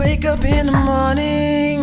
Wake 0.00 0.24
up 0.24 0.42
in 0.46 0.64
the 0.64 0.72
morning 0.72 1.80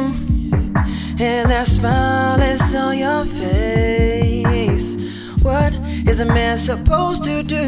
and 1.19 1.51
that 1.51 1.67
smile 1.67 2.41
is 2.41 2.73
on 2.73 2.97
your 2.97 3.25
face. 3.25 4.95
What 5.43 5.71
is 6.09 6.19
a 6.19 6.25
man 6.25 6.57
supposed 6.57 7.23
to 7.25 7.43
do 7.43 7.67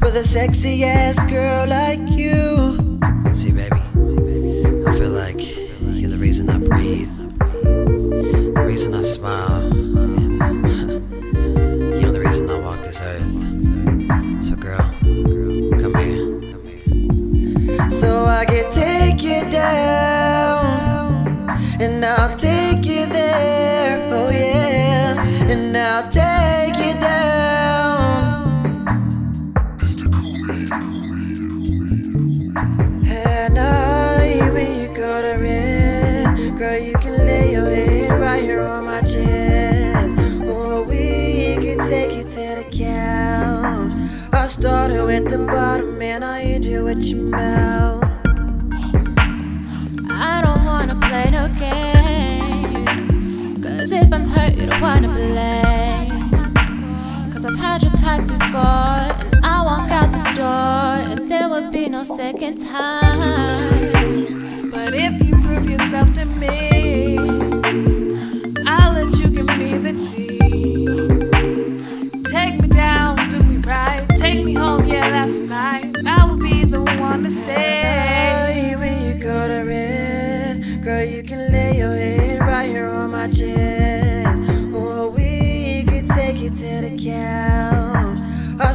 with 0.00 0.16
a 0.16 0.24
sexy 0.24 0.84
ass 0.84 1.18
girl 1.28 1.68
like 1.68 1.98
you? 2.16 2.98
See, 3.34 3.52
baby, 3.52 3.76
see, 4.06 4.20
baby, 4.20 4.64
I 4.86 4.92
feel 4.98 5.10
like 5.10 5.36
you're 5.82 6.10
the 6.10 6.18
reason 6.18 6.48
I 6.48 6.56
breathe, 6.56 7.14
the 7.38 8.64
reason 8.66 8.94
I 8.94 9.02
smile, 9.02 9.64
and 9.66 10.40
the 11.92 12.04
only 12.06 12.20
reason 12.20 12.48
I 12.48 12.58
walk 12.58 12.82
this 12.84 13.02
earth. 13.02 13.75
And 21.78 22.04
I'll 22.04 22.36
take 22.38 22.86
you 22.86 23.06
there. 23.06 23.98
Oh 24.12 24.30
yeah, 24.30 25.20
and 25.50 25.76
I'll 25.76 26.10
take 26.10 26.76
you 26.84 26.98
down. 27.00 28.46
And 33.08 33.58
I, 33.58 34.50
when 34.52 34.80
you 34.80 34.88
go 34.96 35.22
to 35.22 35.36
rest, 35.38 36.58
girl, 36.58 36.78
you 36.78 36.94
can 36.94 37.26
lay 37.26 37.52
your 37.52 37.68
head 37.68 38.20
right 38.20 38.42
here 38.42 38.62
on 38.62 38.84
my 38.86 39.00
chest. 39.02 40.16
Or 40.42 40.82
we 40.84 41.56
can 41.56 41.78
take 41.88 42.12
you 42.12 42.22
to 42.22 42.62
the 42.62 42.66
couch. 42.72 43.92
I 44.32 44.46
started 44.46 45.04
with 45.04 45.28
the 45.30 45.38
bottom, 45.46 46.00
and 46.00 46.24
I 46.24 46.42
end 46.42 46.64
you 46.64 46.84
with 46.84 47.04
your 47.04 47.22
mouth. 47.22 48.05
If 53.96 54.12
I'm 54.12 54.24
hurt, 54.26 54.54
you 54.56 54.66
don't 54.66 54.80
wanna 54.80 55.08
play. 55.08 56.08
Cause 57.32 57.44
I've 57.44 57.58
had 57.58 57.82
your 57.82 57.92
type 57.92 58.26
before. 58.26 59.02
And 59.34 59.44
I 59.44 59.62
walk 59.64 59.90
out 59.90 60.10
the 60.12 60.32
door, 60.34 61.12
and 61.12 61.28
there 61.28 61.48
will 61.48 61.70
be 61.70 61.88
no 61.88 62.02
second 62.02 62.56
time. 62.58 63.10
But 64.70 64.94
if 64.94 65.26
you 65.26 65.34
prove 65.40 65.68
yourself 65.68 66.12
to 66.14 66.24
me, 66.40 67.35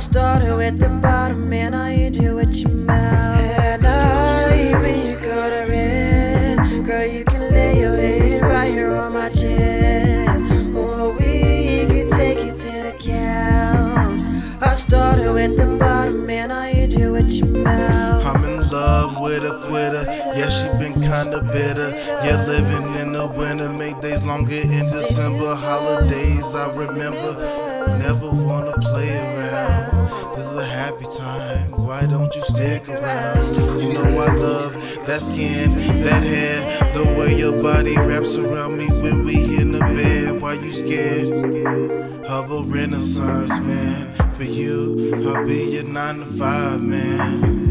started 0.02 0.56
with 0.58 0.80
the 0.80 0.90
bottom, 1.00 1.54
and 1.54 1.76
I 1.76 1.94
end 1.94 2.16
you 2.16 2.36
with 2.36 2.56
your 2.56 2.72
mouth. 2.72 3.60
And 3.60 3.86
I, 3.86 4.72
when 4.82 5.06
you 5.06 5.16
go 5.18 5.50
to 5.50 5.66
rest, 5.70 6.88
girl, 6.88 7.06
you 7.06 7.24
can 7.24 7.52
lay 7.52 7.80
your 7.80 7.96
head 7.96 8.42
right 8.42 8.72
here 8.72 8.96
on 8.96 9.14
my 9.14 9.30
chest. 9.30 10.44
Or 10.76 11.12
we 11.12 11.86
could 11.86 12.10
take 12.18 12.40
you 12.40 12.52
to 12.52 12.72
the 12.88 12.96
couch. 12.98 14.22
I 14.62 14.74
started 14.74 15.32
with 15.34 15.56
the 15.56 15.78
bottom, 15.78 16.28
and 16.30 16.52
I 16.52 16.72
end 16.72 16.94
you 16.94 17.12
with 17.12 17.32
your 17.32 17.48
mouth. 17.48 18.26
I'm 18.26 18.44
in 18.44 18.58
love 18.70 19.22
with 19.22 19.44
a 19.44 19.62
quitter. 19.68 20.04
Yeah, 20.36 20.50
she 20.50 20.68
been 20.80 21.00
kinda 21.00 21.44
bitter. 21.54 21.90
Yeah, 22.26 22.44
living 22.48 22.96
in 23.02 23.14
the 23.14 23.28
winter 23.38 23.70
make 23.70 24.02
days 24.02 24.24
longer 24.24 24.56
in 24.56 24.90
December. 24.90 25.54
Holidays 25.56 26.56
I 26.56 26.74
remember. 26.74 27.34
Never 28.00 28.32
wanna 28.32 28.74
play 28.82 29.10
around. 29.14 29.41
This 30.42 30.54
is 30.54 30.58
a 30.58 30.66
happy 30.66 31.06
time. 31.16 31.70
Why 31.86 32.02
don't 32.08 32.36
you 32.36 32.42
stick 32.42 32.90
around? 32.90 33.80
You 33.80 33.94
know 33.94 34.20
I 34.20 34.34
love 34.38 34.74
that 35.06 35.22
skin, 35.22 35.72
that 36.02 36.24
hair, 36.24 36.60
the 36.96 37.04
way 37.16 37.36
your 37.36 37.62
body 37.62 37.96
wraps 37.96 38.40
around 38.40 38.76
me 38.76 38.88
when 39.04 39.24
we 39.24 39.36
in 39.62 39.72
the 39.72 39.78
bed. 39.78 40.42
Why 40.42 40.54
you 40.54 40.72
scared 40.72 41.28
of 42.26 42.52
a 42.52 42.64
renaissance 42.64 43.60
man? 43.60 44.08
For 44.34 44.46
you, 44.46 45.14
I'll 45.28 45.46
be 45.46 45.76
your 45.76 45.84
nine 45.84 46.16
to 46.16 46.26
five 46.26 46.82
man. 46.82 47.71